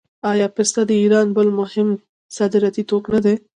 [0.31, 1.89] آیا پسته د ایران بل مهم
[2.37, 3.35] صادراتي توکی نه دی؟